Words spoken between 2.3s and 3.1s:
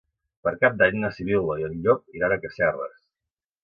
a Casserres.